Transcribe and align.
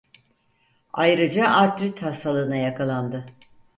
Ayrıca 0.93 1.49
artrit 1.51 2.01
hastalığına 2.01 2.55
yakalandı. 2.55 3.25